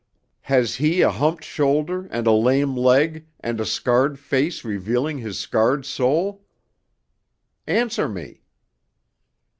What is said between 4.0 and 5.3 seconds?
face revealing